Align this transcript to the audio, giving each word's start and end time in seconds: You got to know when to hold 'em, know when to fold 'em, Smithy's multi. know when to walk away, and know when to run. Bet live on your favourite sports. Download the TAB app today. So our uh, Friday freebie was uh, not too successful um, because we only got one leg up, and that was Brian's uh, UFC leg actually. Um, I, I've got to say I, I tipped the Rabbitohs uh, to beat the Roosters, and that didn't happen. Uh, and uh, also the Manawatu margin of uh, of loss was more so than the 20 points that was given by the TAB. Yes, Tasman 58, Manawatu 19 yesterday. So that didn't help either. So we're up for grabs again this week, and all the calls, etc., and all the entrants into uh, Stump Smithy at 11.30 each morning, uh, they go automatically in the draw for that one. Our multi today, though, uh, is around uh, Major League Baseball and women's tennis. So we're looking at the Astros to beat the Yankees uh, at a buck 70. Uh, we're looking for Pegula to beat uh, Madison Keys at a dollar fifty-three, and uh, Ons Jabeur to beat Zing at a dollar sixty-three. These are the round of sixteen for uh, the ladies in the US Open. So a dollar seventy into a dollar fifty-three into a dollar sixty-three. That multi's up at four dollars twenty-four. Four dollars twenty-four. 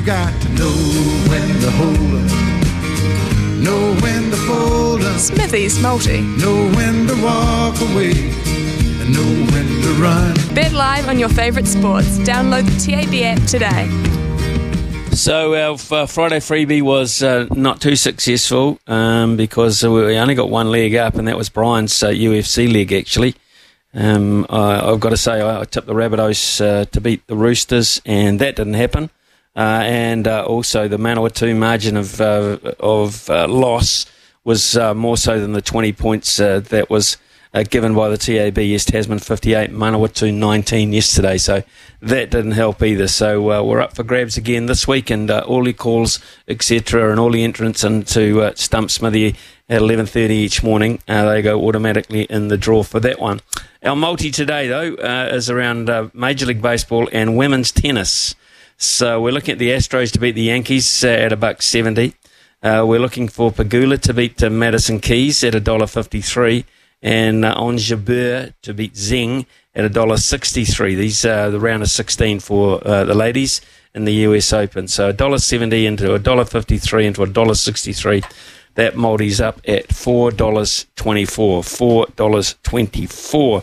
You 0.00 0.06
got 0.06 0.32
to 0.40 0.48
know 0.54 0.72
when 1.28 1.60
to 1.60 1.70
hold 1.72 1.98
'em, 1.98 3.62
know 3.62 3.94
when 4.00 4.30
to 4.30 4.36
fold 4.48 5.02
'em, 5.02 5.18
Smithy's 5.18 5.78
multi. 5.78 6.22
know 6.22 6.70
when 6.74 7.06
to 7.06 7.14
walk 7.22 7.78
away, 7.82 8.12
and 8.98 9.12
know 9.12 9.52
when 9.52 9.66
to 9.82 9.92
run. 10.00 10.34
Bet 10.54 10.72
live 10.72 11.06
on 11.06 11.18
your 11.18 11.28
favourite 11.28 11.68
sports. 11.68 12.16
Download 12.20 12.64
the 12.64 12.80
TAB 12.80 13.22
app 13.24 13.46
today. 13.46 13.90
So 15.14 15.54
our 15.54 15.74
uh, 15.74 16.06
Friday 16.06 16.38
freebie 16.40 16.80
was 16.80 17.22
uh, 17.22 17.46
not 17.50 17.82
too 17.82 17.94
successful 17.94 18.80
um, 18.86 19.36
because 19.36 19.82
we 19.82 20.16
only 20.16 20.34
got 20.34 20.48
one 20.48 20.70
leg 20.70 20.94
up, 20.94 21.16
and 21.16 21.28
that 21.28 21.36
was 21.36 21.50
Brian's 21.50 22.02
uh, 22.02 22.08
UFC 22.08 22.72
leg 22.72 22.90
actually. 22.94 23.34
Um, 23.92 24.46
I, 24.48 24.80
I've 24.80 25.00
got 25.00 25.10
to 25.10 25.18
say 25.18 25.42
I, 25.42 25.60
I 25.60 25.64
tipped 25.66 25.86
the 25.86 25.92
Rabbitohs 25.92 26.62
uh, 26.64 26.84
to 26.86 27.00
beat 27.02 27.26
the 27.26 27.36
Roosters, 27.36 28.00
and 28.06 28.38
that 28.38 28.56
didn't 28.56 28.80
happen. 28.80 29.10
Uh, 29.60 29.82
and 29.82 30.26
uh, 30.26 30.42
also 30.46 30.88
the 30.88 30.96
Manawatu 30.96 31.54
margin 31.54 31.98
of 31.98 32.18
uh, 32.18 32.56
of 32.80 33.28
loss 33.28 34.06
was 34.42 34.74
more 34.96 35.18
so 35.18 35.38
than 35.38 35.52
the 35.52 35.60
20 35.60 35.92
points 35.92 36.38
that 36.38 36.86
was 36.88 37.18
given 37.68 37.94
by 37.94 38.08
the 38.08 38.16
TAB. 38.16 38.56
Yes, 38.56 38.86
Tasman 38.86 39.18
58, 39.18 39.70
Manawatu 39.70 40.32
19 40.32 40.94
yesterday. 40.94 41.36
So 41.36 41.62
that 42.00 42.30
didn't 42.30 42.52
help 42.52 42.82
either. 42.82 43.06
So 43.06 43.62
we're 43.62 43.82
up 43.82 43.94
for 43.94 44.02
grabs 44.02 44.38
again 44.38 44.64
this 44.64 44.88
week, 44.88 45.10
and 45.10 45.30
all 45.30 45.62
the 45.62 45.74
calls, 45.74 46.20
etc., 46.48 47.10
and 47.10 47.20
all 47.20 47.30
the 47.30 47.44
entrants 47.44 47.84
into 47.84 48.40
uh, 48.40 48.54
Stump 48.54 48.90
Smithy 48.90 49.36
at 49.68 49.82
11.30 49.82 50.30
each 50.30 50.62
morning, 50.62 51.00
uh, 51.06 51.26
they 51.26 51.42
go 51.42 51.60
automatically 51.66 52.22
in 52.22 52.48
the 52.48 52.56
draw 52.56 52.82
for 52.82 52.98
that 53.00 53.20
one. 53.20 53.40
Our 53.82 53.94
multi 53.94 54.30
today, 54.30 54.68
though, 54.68 54.94
uh, 54.94 55.28
is 55.32 55.50
around 55.50 55.90
uh, 55.90 56.08
Major 56.14 56.46
League 56.46 56.62
Baseball 56.62 57.10
and 57.12 57.36
women's 57.36 57.70
tennis. 57.70 58.34
So 58.82 59.20
we're 59.20 59.32
looking 59.32 59.52
at 59.52 59.58
the 59.58 59.72
Astros 59.72 60.10
to 60.12 60.18
beat 60.18 60.32
the 60.32 60.44
Yankees 60.44 61.04
uh, 61.04 61.08
at 61.08 61.32
a 61.32 61.36
buck 61.36 61.60
70. 61.60 62.14
Uh, 62.62 62.82
we're 62.88 62.98
looking 62.98 63.28
for 63.28 63.52
Pegula 63.52 64.00
to 64.00 64.14
beat 64.14 64.42
uh, 64.42 64.48
Madison 64.48 65.00
Keys 65.00 65.44
at 65.44 65.54
a 65.54 65.60
dollar 65.60 65.86
fifty-three, 65.86 66.64
and 67.02 67.44
uh, 67.44 67.52
Ons 67.58 67.90
Jabeur 67.90 68.54
to 68.62 68.72
beat 68.72 68.96
Zing 68.96 69.44
at 69.74 69.84
a 69.84 69.90
dollar 69.90 70.16
sixty-three. 70.16 70.94
These 70.94 71.26
are 71.26 71.50
the 71.50 71.60
round 71.60 71.82
of 71.82 71.90
sixteen 71.90 72.40
for 72.40 72.80
uh, 72.86 73.04
the 73.04 73.14
ladies 73.14 73.60
in 73.94 74.06
the 74.06 74.14
US 74.26 74.50
Open. 74.50 74.88
So 74.88 75.10
a 75.10 75.12
dollar 75.12 75.38
seventy 75.38 75.84
into 75.84 76.14
a 76.14 76.18
dollar 76.18 76.46
fifty-three 76.46 77.04
into 77.04 77.22
a 77.22 77.28
dollar 77.28 77.56
sixty-three. 77.56 78.22
That 78.76 78.96
multi's 78.96 79.42
up 79.42 79.60
at 79.68 79.92
four 79.92 80.30
dollars 80.30 80.86
twenty-four. 80.96 81.64
Four 81.64 82.06
dollars 82.16 82.54
twenty-four. 82.62 83.58